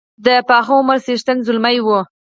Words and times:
د 0.25 0.27
پاخه 0.47 0.73
عمر 0.79 0.97
څښتن 1.05 1.37
زلمی 1.47 1.77
وو. 1.85 1.99